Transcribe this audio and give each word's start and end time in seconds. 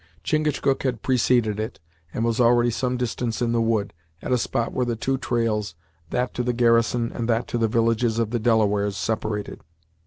Chingachgook 0.23 0.81
had 0.81 1.03
preceded 1.03 1.59
it, 1.59 1.79
and 2.11 2.25
was 2.25 2.39
already 2.39 2.71
some 2.71 2.97
distance 2.97 3.39
in 3.39 3.51
the 3.51 3.61
wood, 3.61 3.93
at 4.23 4.31
a 4.31 4.37
spot 4.39 4.73
where 4.73 4.83
the 4.83 4.95
two 4.95 5.15
trails, 5.19 5.75
that 6.09 6.33
to 6.33 6.41
the 6.41 6.53
garrison 6.53 7.11
and 7.11 7.29
that 7.29 7.47
to 7.49 7.59
the 7.59 7.67
villages 7.67 8.17
of 8.17 8.31
the 8.31 8.39
Delawares, 8.39 8.97
separated. 8.97 9.61